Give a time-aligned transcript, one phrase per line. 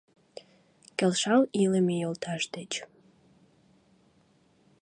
[0.97, 2.71] Келшал илыме йолташ деч.